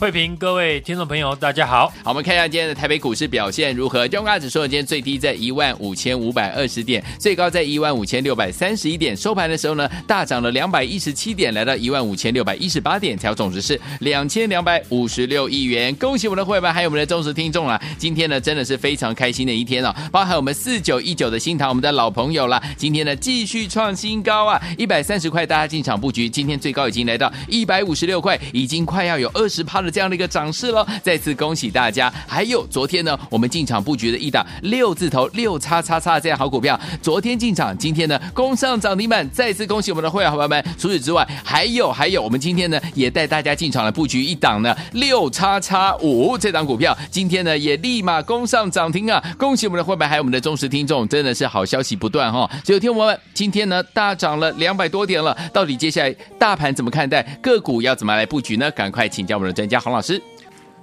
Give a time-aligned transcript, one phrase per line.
[0.00, 1.88] 慧平，各位听众朋友，大家好。
[2.04, 4.06] 好，我们看一下今天的台北股市表现如何？
[4.06, 15.92] 中国指数今天最低在一万五千五百二十点，最高在一万五千六百三十一点，收盘的时候呢，大涨了两百一十七点，来到一万五千六百一十八点，成交总值是两千两百五十六亿元。
[15.96, 17.82] 恭喜我们的会员，还有我们的忠实听众啦！
[17.98, 22.62] 今天呢，真的是非常开心的一天哦，包含我们四九一九的新塘，我们的老朋友啦。
[22.76, 30.28] 今天呢，继续创新高啊，一百三十块，大家进场布局，今天最高已经来到一百五十六块，已经快要有二十趴的这样的一个。
[30.28, 30.86] 涨势喽！
[31.02, 32.12] 再次恭喜大家！
[32.26, 40.62] 还有昨天呢，我们进场布局的一档六字头六叉叉叉这样好股票，昨天进场，今天呢攻上涨停板，再次恭喜我们的会员伙伴们。
[40.78, 49.22] 除此之外，还有还有，我们今天呢也带大家进场来布局一档呢六叉叉五这档股票，今天呢也立马攻上涨停啊！
[49.38, 52.50] 恭喜我们的会员，还有我们的忠实听众，真的是好消息不断哈、哦！
[52.64, 57.22] 所以听我们今天呢大涨了两百多点了，到底接下来大盘怎么看待？
[57.40, 58.70] 个股要怎么来布局呢？
[58.72, 60.22] 赶快请教我们的专家洪老师。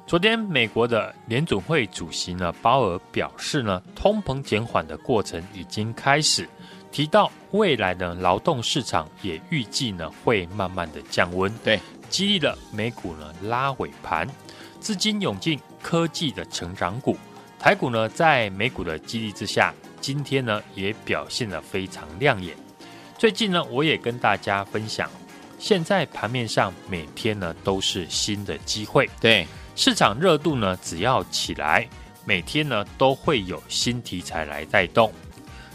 [0.07, 6.47] 昨天，美国的联准会主席呢鲍尔表示呢，通膨减缓的过程已经开始，
[6.91, 14.27] 提到未来的劳动市场也预计呢会慢慢的降温，对，激励了美股呢拉尾盘，
[14.79, 17.17] 资金涌进科技的成长股，
[17.57, 22.55] 台股呢在美股的激励之下，今天呢也表现得非常亮眼。
[23.17, 25.09] 最近呢，我也跟大家分享，
[25.57, 29.47] 现在盘面上每天呢都是新的机会，对。
[29.77, 31.85] 市场热度呢，只要起来，
[32.23, 35.11] 每天呢都会有新题材来带动。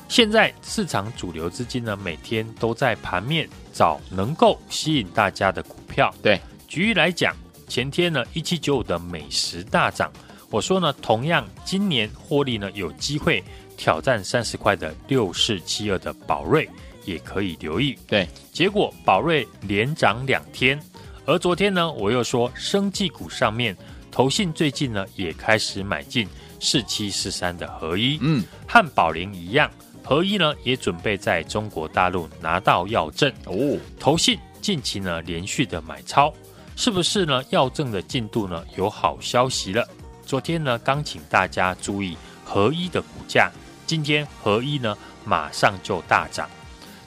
[0.08, 6.10] 现在市场主流资金呢，每天都在盘面找能够吸引大家的股票。
[6.22, 7.36] 对，举例来讲，
[7.68, 10.10] 前天呢一七九五的美食大涨，
[10.48, 13.44] 我说呢，同样今年获利呢有机会
[13.76, 16.66] 挑战三十块的六四七二的宝瑞
[17.04, 17.98] 也可以留意。
[18.06, 20.80] 对，结果宝瑞连涨两天，
[21.24, 23.76] 而昨天呢我又说生技股上面。
[24.12, 26.28] 投信最近呢也开始买进
[26.58, 29.70] 四七四三的合一，嗯，和宝林一样，
[30.02, 33.78] 合一呢也准备在中国大陆拿到药证哦。
[34.00, 36.34] 投信近期呢连续的买超，
[36.74, 37.40] 是不是呢？
[37.50, 39.88] 药证的进度呢有好消息了？
[40.26, 43.48] 昨天呢刚请大家注意合一的股价，
[43.86, 46.50] 今天合一呢马上就大涨，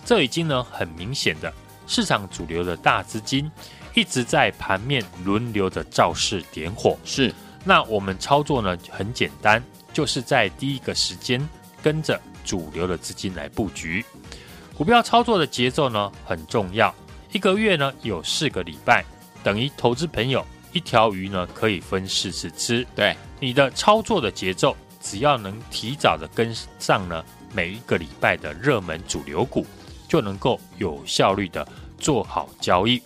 [0.06, 1.54] 这已经呢很明显的
[1.88, 3.50] 市场主流的大资金。
[3.96, 7.32] 一直在盘面轮流的造势点火，是。
[7.64, 11.48] 那我们操作呢很简单，就是在第一个时间
[11.80, 14.04] 跟着主流的资金来布局。
[14.76, 16.92] 股票操作的节奏呢很重要，
[17.32, 19.06] 一个月呢有四个礼拜，
[19.44, 22.84] 等于投资朋友一条鱼呢可以分四次吃。
[22.96, 29.64] 对，你的操作的节奏，只要能提早的跟上呢每一个礼拜的热门主流股，
[30.14, 33.02] 就能够有效率的做好交易。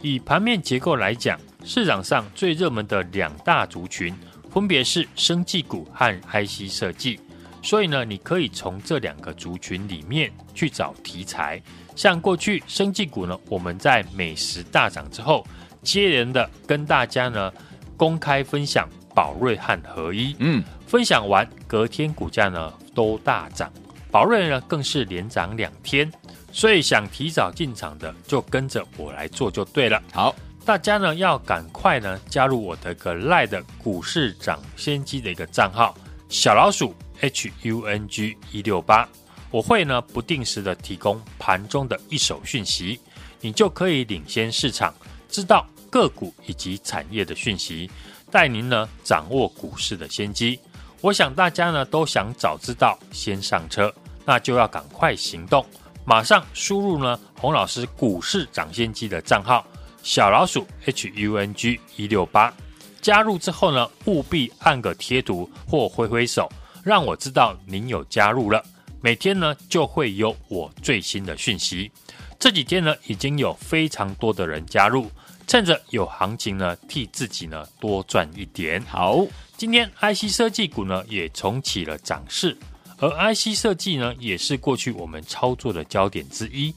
[0.00, 4.12] 以盘面结构来讲，市场上最热门的两大族群，
[4.50, 7.20] 分别是生技股和 IC 设计。
[7.62, 11.62] 所以呢，你可以从这两个族群里面去找题材。
[11.94, 15.46] 像过去生技股呢，我们在美食大涨之后，
[15.80, 17.52] 接连的跟大家呢
[17.96, 20.34] 公开分享宝瑞和合一。
[20.40, 23.72] 嗯，分享完隔天股价呢都大涨，
[24.10, 26.10] 宝瑞呢更是连涨两天。
[26.52, 30.00] 所以想提早进场的，就跟着我来做就对了。
[30.12, 35.96] 好，大家呢要赶快呢加入我的个赖的股市涨先机的一个账号，
[36.28, 39.08] 小老鼠 H U N G 一六八，
[39.50, 43.00] 我会呢不定时的提供盘中的一手讯息，
[43.40, 44.94] 你就可以领先市场，
[45.30, 47.90] 知道个股以及产业的讯息，
[48.30, 50.60] 带您呢掌握股市的先机。
[51.00, 53.92] 我想大家呢都想早知道先上车，
[54.24, 55.64] 那就要赶快行动。
[56.04, 59.64] 马上输入呢，洪老师股市涨先机的账号
[60.02, 62.52] 小老鼠 H U N G 一六八，
[63.00, 66.50] 加入之后呢，务必按个贴图或挥挥手，
[66.82, 68.64] 让我知道您有加入了。
[69.00, 71.90] 每天呢就会有我最新的讯息。
[72.38, 75.08] 这几天呢已经有非常多的人加入，
[75.46, 78.82] 趁着有行情呢，替自己呢多赚一点。
[78.88, 79.24] 好，
[79.56, 82.56] 今天 IC 设计股呢也重启了涨势。
[83.02, 86.72] 而 IC 设计呢，也是过去我们操作的焦点之一。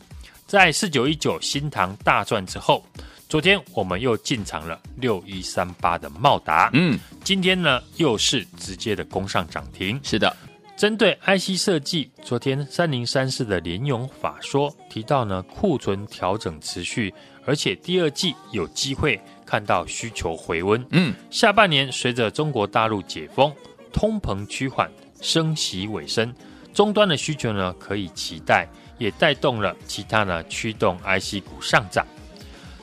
[0.47, 2.83] 在四九一九新塘大赚之后，
[3.29, 9.99] 昨天我们又进场了六一三八的茂达，嗯，今天呢又是直接的攻上涨停。
[10.03, 10.35] 是的，
[10.75, 17.13] 针对 IC 设计，昨天三零三四的联勇法说提到呢，库存调整持续，
[17.45, 20.83] 而且第二季有机会看到需求回温。
[20.89, 23.53] 嗯，下半年随着中国大陆解封、
[23.93, 24.91] 通膨趋缓、
[25.21, 26.33] 升息尾声，
[26.73, 28.67] 终端的需求呢可以期待。
[28.97, 32.07] 也带动了其他呢，驱动 IC 股上涨，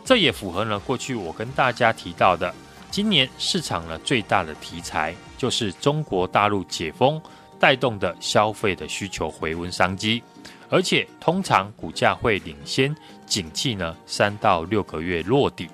[0.05, 2.55] 这也符合呢过去我跟大家提到的，
[2.91, 7.19] 今年市场呢最大的题材就是中国大陆解封
[7.59, 10.23] 带动的消费的需求回温商机，
[10.69, 12.95] 而且通常股价会领先
[13.25, 15.67] 景气呢三到六个月落底。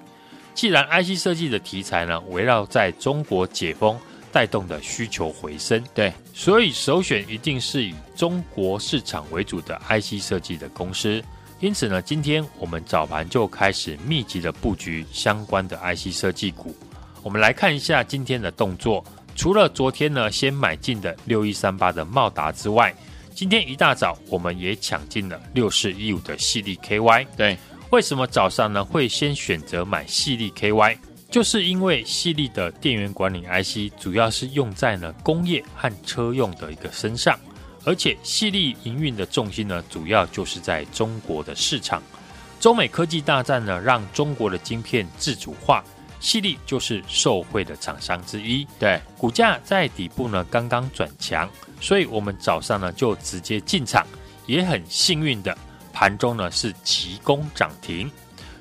[0.54, 3.98] 既然 IC 设计的题材呢围绕在中国解封。
[4.32, 11.22] 带动的需求回升，对，所以首选一定是以中国市场为主的 IC 设计的公司。
[11.60, 16.74] 因此呢，今天我们早盘就开始密集的布局相关的 IC 设计股。
[17.22, 19.04] 我们来看一下今天的动作，
[19.34, 22.94] 除了昨天呢先买进的六一三八的茂达之外，
[23.34, 27.26] 今天一大早我们也抢进了六四一五的细粒 KY。
[27.36, 27.58] 对，
[27.90, 30.96] 为什么早上呢会先选择买细粒 KY？
[31.30, 37.38] 就是因为矽力的电源管理 IC 主要是用在呢工业和车用的一个身上，
[37.84, 42.02] 而且矽力营运的重心呢主要就是在中国的市场。
[42.58, 45.84] 中美科技大战呢让中国的晶片自主化，
[46.18, 48.66] 矽力就是受惠的厂商之一。
[48.78, 51.48] 对，股价在底部呢刚刚转强，
[51.78, 54.06] 所以我们早上呢就直接进场，
[54.46, 55.56] 也很幸运的
[55.92, 58.10] 盘中呢是急攻涨停，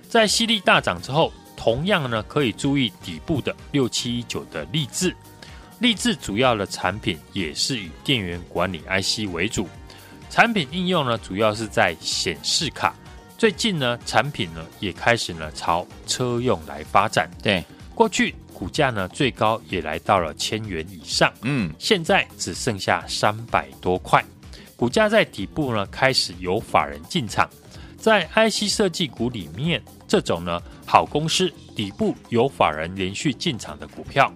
[0.10, 1.32] 在矽力大涨之后。
[1.58, 5.14] 同样呢，可以注意底部的六七一九的立志。
[5.80, 9.68] 立志主要的产品也是以电源管理 IC 为主，
[10.30, 12.96] 产品应用呢主要是在显示卡，
[13.38, 17.30] 最近呢产品呢也开始呢朝车用来发展。
[17.44, 17.64] 对，
[17.94, 24.26] 过去股价呢最高也来到了千元以上，嗯，现在只剩下三百多块，
[24.76, 27.48] 股价在底部呢开始有法人进场，
[27.98, 29.82] 在 IC 设计股里面。
[30.08, 34.34] 这种呢好公司底部有法人连续进场的股票，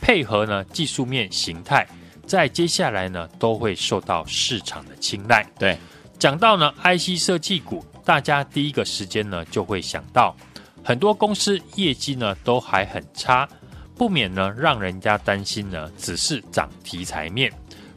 [0.00, 1.86] 配合呢技术面形态，
[2.26, 5.46] 在接下来呢都会受到市场的青睐。
[5.58, 5.76] 对，
[6.18, 10.34] 讲到呢 IC 设计股，大家第一个时间呢就会想到
[10.82, 13.46] 很多公司业绩呢都还很差，
[13.94, 17.52] 不免呢让人家担心呢只是涨题材面，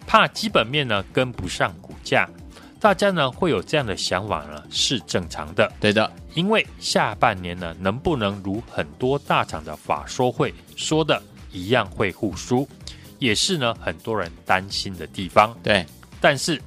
[0.05, 2.29] 怕基本面呢跟不上股价。
[2.83, 5.71] 大家呢会有这样的想法呢，是正常的。
[5.79, 12.67] 对的，因为下半年呢，能不能如很多大厂的法说会说的一样会复苏，
[13.19, 15.57] 也是呢很多人担心的地方。
[15.63, 15.85] 对，
[16.19, 16.61] 但是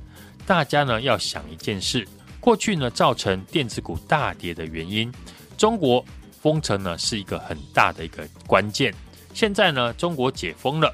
[0.46, 2.08] 大家呢要想一件事，
[2.40, 5.12] 过去呢造成电子股大跌的原因，
[5.58, 6.02] 中国
[6.40, 8.90] 封城呢是一个很大的一个关键。
[9.34, 10.90] 现在呢中国解封了，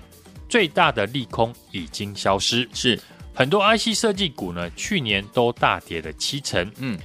[0.49, 2.69] 最大的利空已经消失。
[2.75, 2.99] 是。
[3.35, 6.99] 很多 IC 设计股呢，去年都大跌了七成，嗯，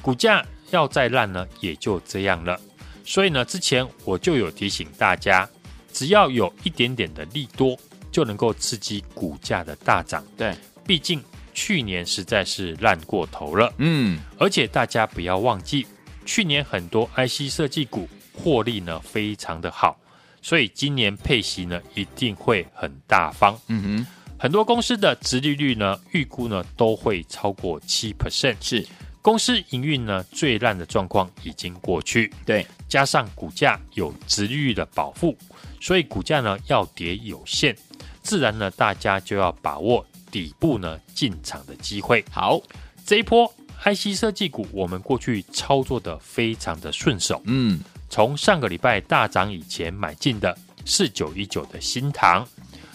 [0.00, 2.58] 股价要再烂呢，也就这样了。
[3.04, 5.48] 所以呢，之前我就有提醒大家，
[5.92, 7.76] 只要有一点点的利多，
[8.12, 10.24] 就能够刺激股价的大涨。
[10.36, 10.54] 对，
[10.86, 15.84] 毕竟去年实在是烂过头了，嗯，而且大家不要忘记，
[16.24, 19.98] 去年很多 IC 设计股获利呢非常的好，
[20.40, 24.06] 所以今年配息呢一定会很大方，嗯哼。
[24.42, 28.56] 很多公司的殖利率呢，预估呢都会超过七 percent。
[28.60, 28.84] 是，
[29.20, 32.28] 公司营运呢最烂的状况已经过去。
[32.44, 35.38] 对，加上股价有殖利率的保护，
[35.80, 37.76] 所以股价呢要跌有限，
[38.24, 42.24] 自然呢大家就要把握底部呢进场的机会。
[42.28, 42.60] 好，
[43.06, 43.46] 这一波
[43.84, 47.40] IC 设计股我们过去操作的非常的顺手。
[47.44, 47.78] 嗯，
[48.10, 52.44] 从上个礼拜大涨以前买进的四九一九的新唐。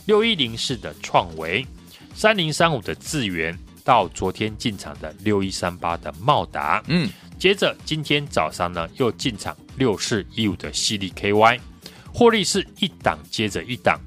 [0.08, 1.66] 六一零四的创维，
[2.16, 11.60] 三零三五的智源，到昨天进场的六一三八的茂达，嗯，接着今天早上呢又进场六四一五的矽力 KY，
[12.14, 14.00] 获利是一档接着一档，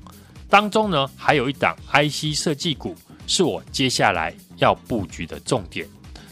[0.49, 5.87] 当中呢还有一档 IC 设计股是我接下来要布局的重点，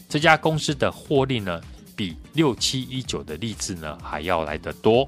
[0.09, 1.61] 这家公司的获利呢
[1.95, 5.07] 比六七一九的励志呢还要来得多，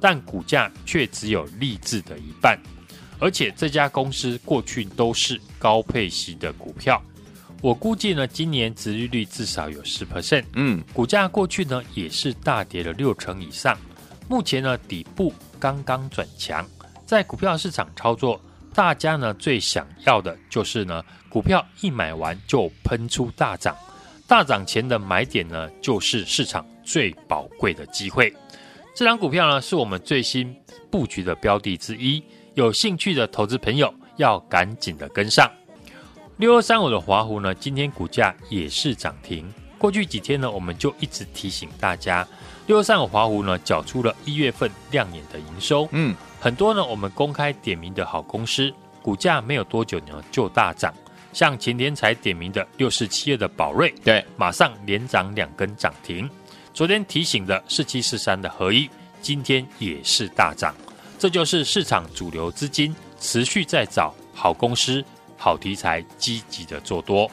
[0.00, 2.58] 但股价却只有励志的一半。
[3.18, 7.02] 而且这家公司过去都是高配息的股票，
[7.60, 10.44] 我估计呢，今年殖利率至少有十 percent。
[10.54, 13.76] 嗯，股价过去呢也是大跌了六成以上，
[14.28, 16.64] 目前呢底部刚刚转强，
[17.04, 18.40] 在股票市场操作
[18.72, 23.76] 大家呢最想要的就是呢，股票一买完就喷出大涨，
[24.28, 28.32] 大涨前的买点呢，就是市场最宝贵的机会。
[28.94, 30.54] 这张股票呢，是我们最新
[30.90, 32.22] 布局的标的之一，
[32.58, 35.48] 有兴趣的投资朋友要赶紧的跟上。
[36.38, 39.48] 六二三五的华湖呢，今天股价也是涨停。
[39.78, 42.26] 过去几天呢，我们就一直提醒大家，
[42.66, 45.88] 六二三五华湖呢，缴出了一月份亮眼的营收。
[45.92, 46.16] 嗯。
[46.40, 50.92] 很多呢，我们公开点名的好公司，股价没有多久呢就大涨。
[51.32, 56.28] 像前天才点名的六四七二的宝瑞，对，马上连涨两根涨停。
[56.74, 58.90] 昨天提醒的四七四三的合一，
[59.22, 60.74] 今天也是大涨。
[61.18, 65.04] 这就是市场主流资金持续在找好公司、
[65.36, 67.30] 好题材，积极的做多。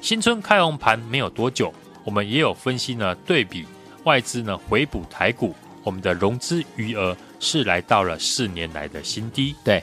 [0.00, 1.72] 新春开红盘没有多久，
[2.04, 3.66] 我们也有分析呢，对比
[4.04, 7.16] 外资呢回补台股，我们的融资余额。
[7.38, 9.82] 是来到了四年来的新低，对，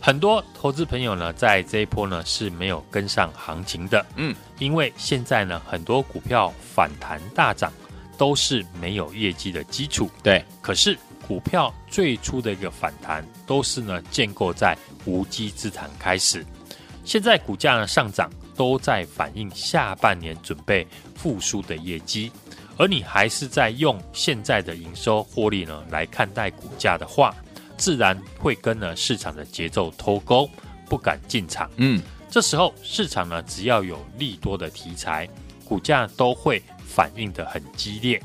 [0.00, 7.72] 很多投资朋友呢，在这一波呢是没有跟上行情的，嗯，因为现在呢很多股票反弹大涨
[8.18, 16.44] 都是没有业绩的基础，对，可是股票最初的一个反弹都是呢建构在无稽之谈开始，
[17.04, 22.30] 现在股价呢上涨都在反映下半年准备复苏的业绩。
[22.78, 27.34] 而你还是在用现在的营收获利呢来看待股价的话，
[27.76, 30.48] 自然会跟呢市场的节奏脱钩，
[30.88, 31.70] 不敢进场。
[31.76, 35.28] 嗯，这时候市场呢只要有利多的题材，
[35.64, 38.20] 股价都会反应的很激烈。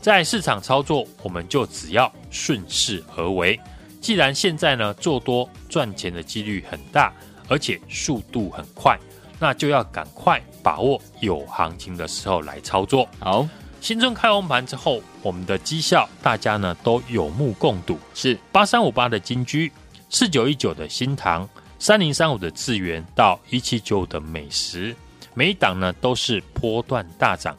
[0.00, 3.58] 在市场操作，我们就只要顺势而为。
[4.00, 7.12] 既然现在呢做多赚钱的几率很大，
[7.48, 8.98] 而且速度很快，
[9.38, 13.08] 那就要赶快把握有行情的时候来操作。
[13.18, 13.48] 好。
[13.82, 19.72] 新春开红盘之后，我们的绩效大家呢都有目共睹，是八三五八的金居，
[20.10, 24.94] 四九一九的新塘，三零三五的智源到一七九五的美食，
[25.32, 27.56] 每一档呢都是波段大涨，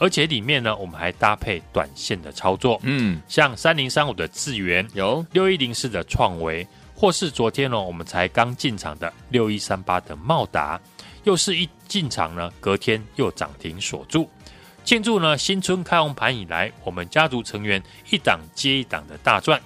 [0.00, 10.80] 而且里面呢我们还搭配短线的操作，嗯，像三零三五的智源有六一零四的创维，或是昨天呢我们才刚进场的六一三八的茂达，
[11.24, 14.28] 又是一进场呢隔天又涨停锁住。
[14.82, 15.36] 庆祝呢！
[15.36, 19.60] 新春开红盘以来，我们家族成员一档接一档的大赚。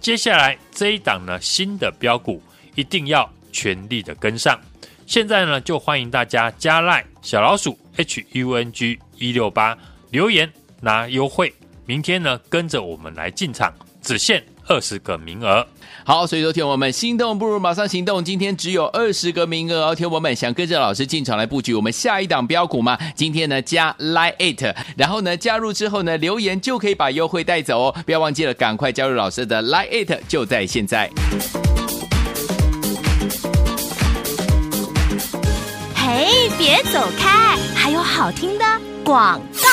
[0.00, 2.42] 接下来这一档呢，新的标股
[2.74, 4.60] 一定要全力的跟上。
[5.06, 9.76] 现在呢，就欢迎大家加赖小老鼠 H U N G 一六八
[10.10, 11.52] 留言拿优惠。
[11.84, 15.66] 明天呢，跟着我们来进场，只限二十个名额。
[16.02, 18.24] 好，所以说，听我们心动不如马上行动。
[18.24, 22.96] 今天只有二十个名额哦，听我们想跟着老师进场来布局我们下一档标股吗？
[23.14, 31.10] 今天呢加 Line it，然后呢加入之后呢留言就可以把优惠带走哦，不要忘记了，赶快加入老师的 Line it，就在现在。
[35.94, 37.39] 嘿，别走开，
[37.82, 38.64] 还有好听的
[39.02, 39.69] 广告。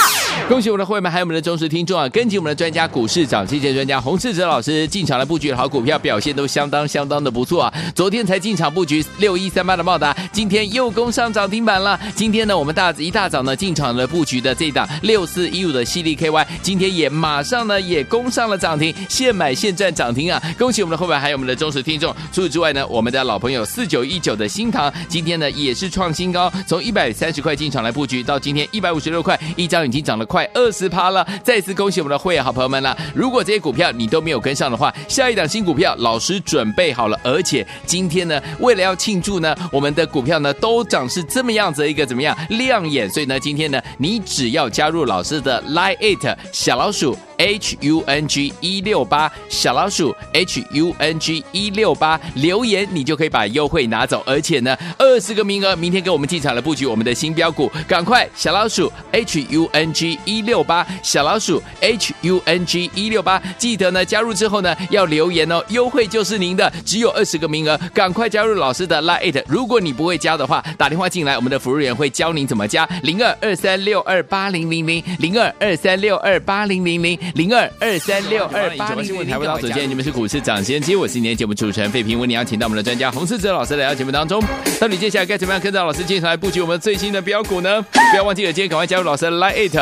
[0.48, 2.08] 恭喜我们的会员们，还有我们的忠实听众啊！
[2.08, 7.74] 跟紧我们的专家股市涨跌专家洪世哲老师进场来布局的好股票，表现都相当相当的不错啊！
[7.94, 12.00] 昨天才进场布局六一三八的茂达，今天又攻上涨停板了。
[12.16, 20.42] 今天呢，我们大一大早呢进场了布局的这档六四一五的矽力 KY，今天也马上呢也攻上了涨停，现买现赚涨停啊！
[20.58, 22.16] 恭喜我们的会员，还有我们的忠实听众。
[22.32, 30.37] 除此之外呢，我们的老朋友四九一九的新唐，今天呢也是创新高，从一百三十块进场来布局，到今天一百五十六块，一张已经涨了快。
[30.38, 32.96] 快二十趴了，再次恭喜我们的会员好朋友们了。
[33.16, 47.18] 如果这些股票你都没有跟上的话，下一档新股票老师准备好了，而且今天呢，为了要庆祝呢，我们的股票呢都涨是这么样子一个怎么样亮眼，所以呢，今天呢，你只要加入老师的 Line It 小老鼠。
[47.38, 62.14] H U N G 一六八小老鼠 H U N G 一六八留言，你就可以把优惠拿走，而且呢，二十个名额，明天给我们进场来布局我们的新标股，赶快小老鼠 H U N G 一六八小老鼠 H
[62.22, 72.88] U N G 一六八，记得呢加入之后呢要留言哦，优惠就是您的，只有二十个名额，赶快加入老师的 Line，如果你不会加的话，打电话进来，我们的服务员会教您怎么加。
[73.04, 77.18] 零二二三六二八零零零零二二三六二八零零零。
[77.36, 84.42] 零二二三六二八零零，台湾岛首先，你们是股市涨先机，我是今天节目主持人费平，为你邀请到我们的专家洪世哲老师来到节目当中。
[84.80, 87.82] 到底接下来该怎么样跟着老师进场来布局我们最新的标股呢？
[88.12, 89.76] 不要忘记了，今天赶快加入老师的 Line It，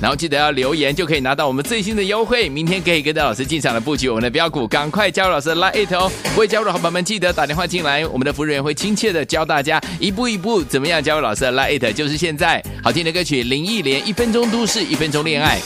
[0.00, 2.48] 然后记得要留言，就可以拿到我们最新的优惠。
[2.48, 6.10] 明天可以跟着老师进场来布局我们的标股，赶快加入老师的 Line It 哦！
[6.34, 12.62] 不会加入的好朋友们，记得打电话进来，我们的服务员会亲切的教大家一步一步怎么样加入老师的 Line It，就是现在。
[12.82, 15.58] 好听的歌曲，林忆莲，一分钟都市，一分钟恋爱。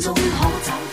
[0.00, 0.20] 中可
[0.64, 0.83] 找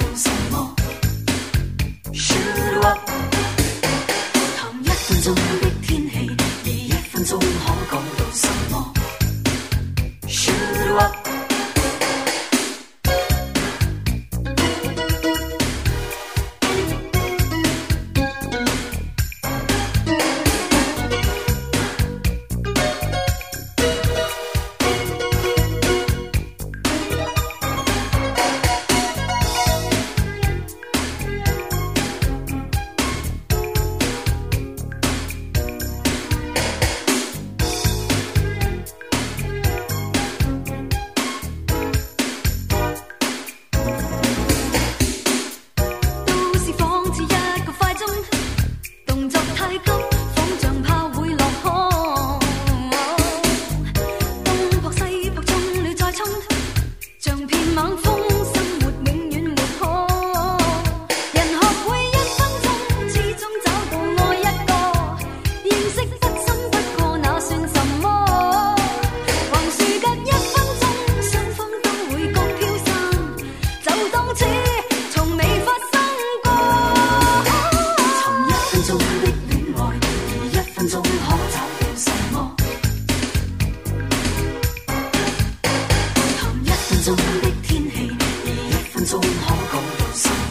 [87.15, 89.27] 的天气，一分钟可
[89.71, 89.73] 讲
[90.13, 90.29] 什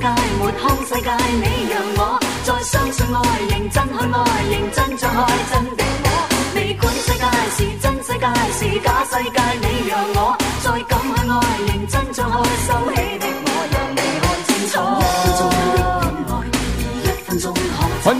[0.00, 0.08] 界、
[0.38, 3.18] 没空世界，你让我再相信爱，
[3.50, 4.18] 认真去爱，
[4.50, 6.06] 认真再爱真的我。
[6.54, 8.24] 未管世界是真世界
[8.56, 11.32] 是假世界，你让我再敢去爱，
[11.68, 12.34] 认真再爱。
[12.66, 13.19] 收起。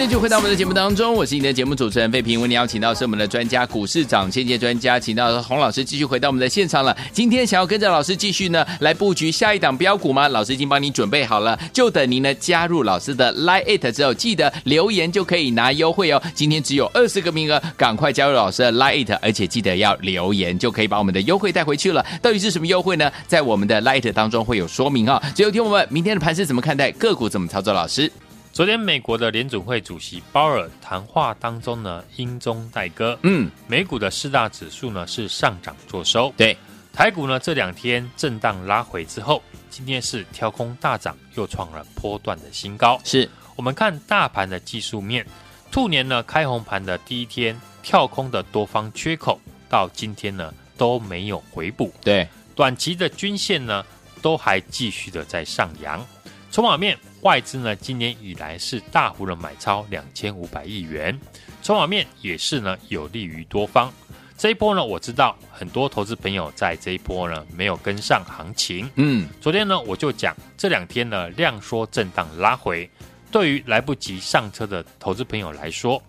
[0.01, 0.03] 可。
[0.03, 2.41] 欢迎继续回到我们的节目当中，我是你的节目主持人费平。
[2.41, 6.97] 为你邀请到是我们的专家股市长先机专家，请到洪老师继续回到我们的现场了。
[7.13, 10.27] 今天想要跟着老师继续呢来布局下一档标股吗？
[10.29, 16.23] 老师已经帮你准备好了，就等您呢加入老师的 Line It 之后，记得留言就可以拿优惠哦。
[16.35, 22.03] 今天只有二十个名额，赶快加入老师的 Line It，而且记得要留言，就可以把我们的优惠带回去了。
[22.23, 23.13] 到底是什么优惠呢？
[23.27, 25.23] 在我们的 Line It 当中会有说明哈、哦。
[25.35, 27.75] 最后听我们明天的盘是怎么看待，个股怎么操作？
[27.75, 28.11] 老师。
[28.53, 36.57] 昨天美国的联准会主席鲍尔谈话当中呢，英中带歌，嗯，美股的四大指数呢是上涨做收，对，
[36.93, 43.01] 台股呢这两天震荡拉回之后，今天是跳空大涨，又创了波段的新高。
[43.05, 43.29] 是。
[43.55, 45.25] 我们看大盘的技术面，
[45.71, 53.85] 兔年呢开红盘的第一天跳空的多方缺口，到今天呢都没有回补，对，短期的均线呢
[54.21, 56.05] 都还继续的在上扬，
[56.51, 56.99] 筹码面。
[57.23, 61.19] 外资呢，今年以来是大幅的买超两千五百亿元，
[61.63, 63.93] 筹码面也是呢有利于多方。
[64.39, 68.91] 这一波呢，我知道很多投资朋友在这一波呢没有跟上行情。
[68.95, 72.89] 嗯，昨天呢我就讲这两天呢量缩震荡拉回，
[73.31, 76.03] 对于来不及上车的投资朋友来说，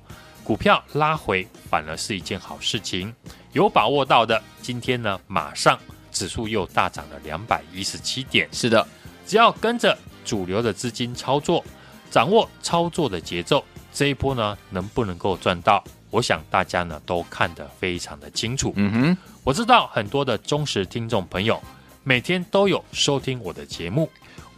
[0.46, 3.14] 股票拉回反而是一件好事情。
[3.52, 5.78] 有把握到的，今天呢马上
[6.10, 8.48] 指数又大涨了两百一十七点。
[8.54, 8.88] 是的，
[9.28, 9.98] 只要跟着。
[10.24, 11.64] 主流的资金操作，
[12.10, 15.84] 掌握操作的节奏，这一波呢能不能够赚到？
[16.10, 18.74] 我想大家呢都看得非常的清楚。
[18.76, 21.58] 嗯哼，我知道很多的忠实听众朋友
[22.04, 24.10] 每天都有收听我的节目，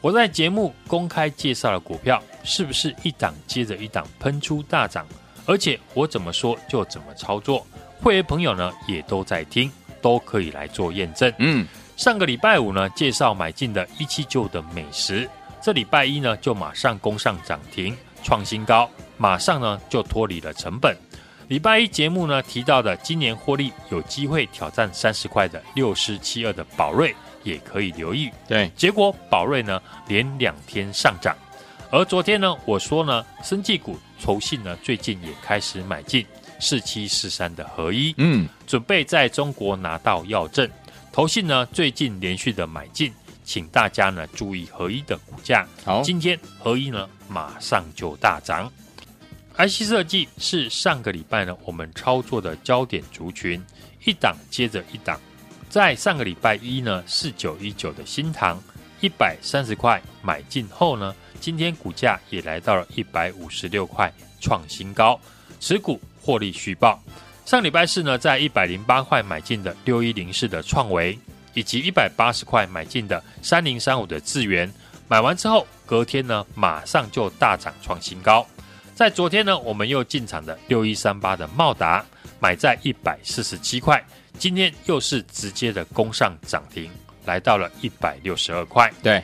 [0.02, 5.06] 我在节目公开介绍的股票，是不是一档接着一档喷出大涨？
[5.46, 7.68] 而且我怎么说就怎么操作，
[8.02, 9.72] 会员朋友呢也都在听，
[10.02, 11.32] 都可以来做验证。
[11.38, 15.30] 嗯，上个礼拜五呢介绍买进的一七九的美食。
[15.64, 20.94] 这礼拜一呢，就马上攻上涨停，创新高，马上呢就脱离了成本。
[21.48, 28.30] 礼拜一节目呢提到的，今年获利有机会挑战三十块的六四七二的宝瑞，也可以留意。
[28.46, 31.34] 对，结果宝瑞呢连两天上涨，
[31.90, 36.26] 而昨天呢我说呢，生技股投信呢最近也开始买进
[36.60, 40.70] 四七四三的合一，嗯，准备在中国拿到药证。
[41.14, 43.14] 投信呢最近连续的买进。
[43.44, 45.68] 请大家呢注意合一的股价。
[45.84, 48.72] 好，今天合一呢马上就大涨。
[49.56, 53.64] IC 设计是上个礼拜呢我们操作的焦点族群，
[54.04, 55.20] 一档接着一档。
[55.70, 58.62] 在上个礼拜一呢四九一九的新塘
[59.00, 65.20] 一百三十块买进后呢，今天股价也来到了一百五十六块，创新高，
[65.60, 67.00] 持股获利续报。
[67.46, 71.20] 上礼拜四呢在一百零八块买进的六一零四的创惟。
[71.54, 74.72] 以及一百八十块买进的三零三五的智源，
[75.08, 78.46] 买完之后隔天呢，马上就大涨创新高。
[78.96, 82.06] 在昨天呢，我们又进场的六一三八的茂达，
[82.40, 84.04] 买在一百四十七块，
[84.38, 86.92] 今天又是直接的攻上涨停，
[87.26, 88.92] 来到了一百六十二块。
[89.02, 89.24] 对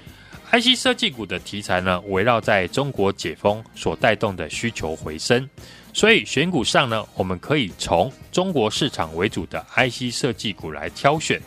[0.52, 5.48] ，IC 设计股的题材呢，围绕在中国解封所带动的需求回升，
[5.94, 11.40] 所以选股上呢，我们可以从中国市场为主的 IC 设计股来挑选。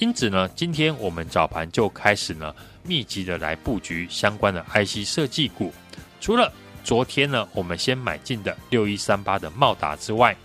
[0.00, 5.72] 因此呢，今天我们早盘就开始呢，密集的来布局相关的 IC 设计股。
[6.20, 10.36] 除了昨天呢，我们先买进的六一三八的茂达之外，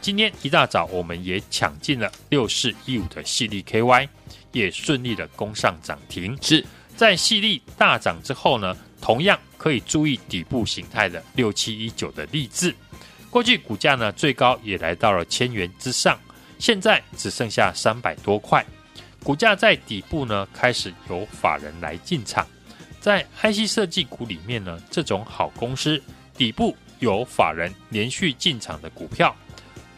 [0.00, 4.08] 今天一大早我们也抢进了六四一五的矽力 KY，
[4.52, 6.36] 也顺利的攻上涨停。
[6.40, 6.64] 是
[6.96, 12.74] 在矽力大涨之后呢，同样可以注意底部形态的六七一九的力智，
[13.30, 16.18] 过去股价呢最高也来到了千元之上，
[16.58, 18.64] 现在只剩下三百多块，
[19.22, 22.46] 股价在底部呢开始有法人来进场，
[23.00, 26.00] 在 IC 设计股里面呢，这种好公司
[26.36, 29.34] 底部有法人连续进场的股票，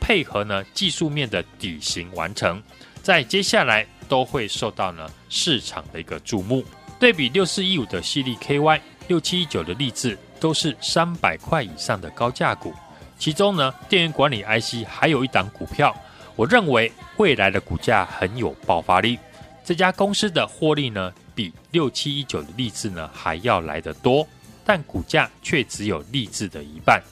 [0.01, 2.63] 配合呢技术面的底型完成，
[3.03, 6.65] 在接下来都会受到呢市场的一个注目。
[6.99, 12.75] 对比六四一五的矽力 KY，六七一九的力智都是三百块以上的高价股。
[13.19, 15.95] 其中呢，电源管理 IC 还有一档股票，
[16.39, 19.19] 我认为未来的股价很有爆发力。
[19.65, 24.25] 这家公司的获利呢，比六七一九的力智呢还要来得多，
[24.65, 27.03] 但股价却只有力智的一半。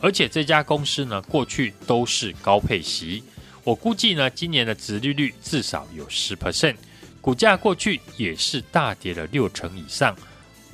[0.00, 3.24] 而且这家公司呢，过去都是高配息，
[3.64, 6.76] 我估计呢，今年的殖利率至少有十 percent。
[7.20, 10.14] 股价过去也是大跌了六成以上，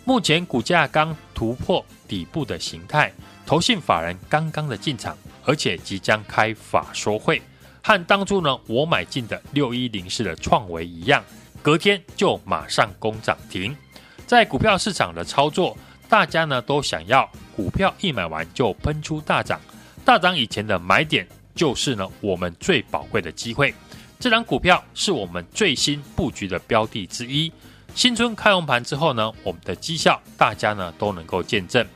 [0.04, 3.10] 目前股价刚突破底部的形态，
[3.46, 7.40] 投信法人刚刚的进场，而且即将开法说会，
[7.86, 11.22] 和当初呢我买进的六一零四的创维一样，
[11.60, 13.76] 隔天就马上攻涨停。
[14.26, 15.76] 在股票市场的操作，
[16.08, 19.60] 大家呢都想要股票一买完就喷出大涨，
[20.02, 23.74] 大涨以前的买点就是呢我们最宝贵的机会。
[24.18, 27.52] 这档股票是我们最新布局的标的之一。
[27.94, 31.86] 新春开红盘之后呢，我们的绩效大家呢都能够见证。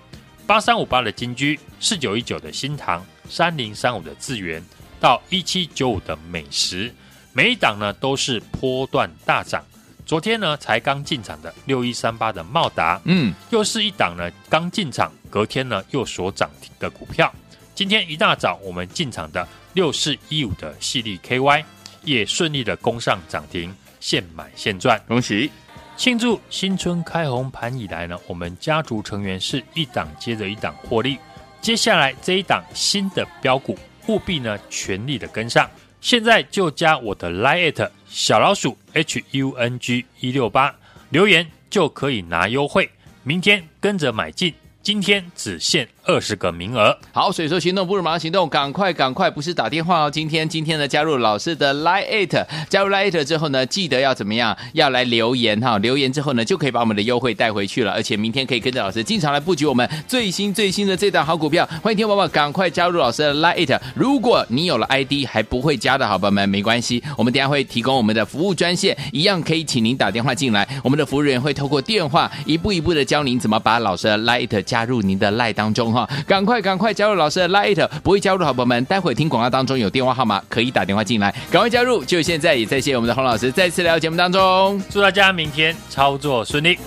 [0.47, 4.63] 八三五八的金居，四九一九的新唐，三零三五的智源，
[5.01, 6.93] 到一七九五的美食，
[7.33, 9.65] 每一档呢都是波段大涨。
[10.05, 17.33] 昨天呢才刚进场的六一三八的茂达，嗯，又是一档呢刚进场，隔天呢又所涨停的股票。
[17.75, 21.65] 今天一大早我们进场的六四一五的矽力 KY。
[22.05, 25.51] 也顺利的攻上涨停，现买现赚，恭喜！
[25.97, 31.19] 庆祝新春开红盘以来呢，我们家族成员是一档接着一档获利。
[31.61, 33.77] 接下来这一档新的标股，
[34.09, 35.71] 务必呢全力的跟上。
[36.01, 40.75] 现在就加我的 Lite 小老鼠 H U N G 一六八，
[41.11, 42.91] 留言就可以拿优惠。
[43.23, 44.55] 明天跟着买进。
[44.81, 50.11] 今天只限二十个名额，好，所以说行动不如马上行动，赶快赶快，不是打电话哦。
[50.11, 54.57] 今天今天呢，加入老师的 Line 加入 Line 之后呢，记得要怎么样？
[54.73, 61.69] 要来留言哈，留言之后呢，就可以把我们的优惠带回去了，而且明天可以跟着老师经常来布局我们最新最新的这档好股票。
[61.83, 63.79] 欢迎听宝宝赶快加入老师的 Line。
[63.95, 74.68] 如果你有了 ID 还不会加的好朋友们，没关系，我们等下会提供我们的服务专线，一样可以请您打电话进来，我们的服务人员会透过电话一步一步的教您怎么把老师的 Line 加。
[74.69, 86.79] 加入您的 lie 当中哈，赶快赶快加入老师的 Lite，不会加入的好朋友们，待会听广告当中有电话号码可以打电话进来，赶快加入，就现在也在谢谢我们的洪老师再次来到节目当中，祝大家明天操作顺利。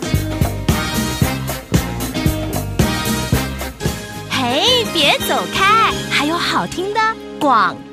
[4.30, 7.00] 嘿，别走开，还有好听的
[7.40, 7.91] 广告。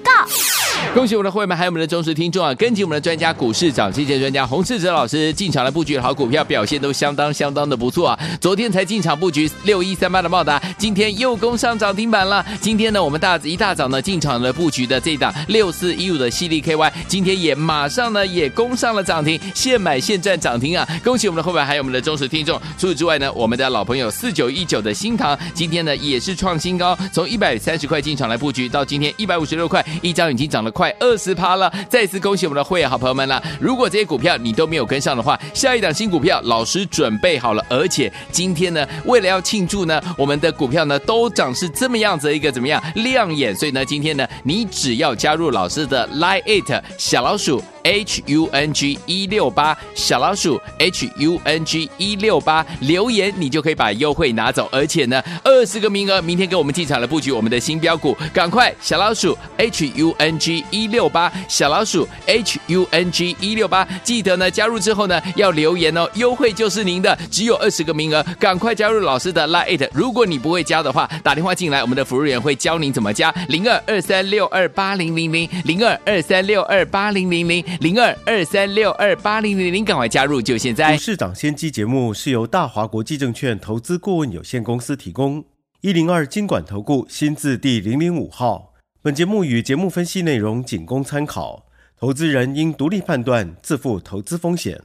[0.95, 2.53] 恭喜我们的会员们，还有我们的忠实听众啊！
[2.55, 8.19] 跟紧我们的专家股市涨跌线专家洪世哲老师进场来布局的好股票，表现都相当相当的不错啊！
[8.41, 12.45] 昨天才进场布局六一三八的茂达，今天又攻上涨停板了。
[12.61, 20.89] 今天呢，我们大一大早呢进场了布局的这档六四一五的矽力 KY，今天也马上呢也攻上了涨停，现买现赚涨停啊！
[21.05, 22.59] 恭喜我们的会员，还有我们的忠实听众。
[22.79, 30.73] 除此之外呢，我们的老朋友四九一九的新唐，今天呢也是创新高，从一百三十块进场来布局，到今天一百五十六块，一张已经涨了。
[30.79, 33.43] 快二十趴了，再次恭喜我们的会员好朋友们了。
[33.61, 47.61] 如果这些股票你都没有跟上的话，下一档新股票老师准备好了，而且今天呢，为了要庆祝呢，我们的股票呢都涨是这么样子一个怎么样亮眼，所以呢，今天呢，你只要加入老师的 Line 小老鼠。
[47.89, 62.61] H U N G 一六八小老鼠 H U N G 一六八留言，你就可以把优惠拿走，而且呢，二十个名额，明天给我们进场来布局我们的新标股，赶快小老鼠 H U N G 一六八小老鼠 H
[62.67, 77.65] U N G 一六八，记得呢加入之后呢要留言哦，优惠就是您的，只有二十个名额，赶快加入老师的 Line，如果你不会加的话，打电话进来，我们的服务员会教您怎么加，零二二三六二八零零零零二二三六二八零零零。
[77.81, 80.97] 零二二三六二八零零零，赶快加入，就现在！
[80.97, 85.45] 市长先机节目是由大华国际证券投资顾问有限公司提供，
[85.83, 88.75] 一零二经管投顾新字第零零五号。
[89.01, 94.83] 本节目与节目分析内容仅供参考，投资人应独立判断，自负投资风险。